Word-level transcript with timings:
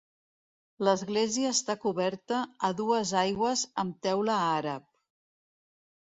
L'església 0.85 1.49
està 1.55 1.75
coberta 1.83 2.39
a 2.69 2.71
dues 2.79 3.11
aigües 3.21 3.65
amb 3.83 3.99
teula 4.07 4.39
àrab. 4.55 4.89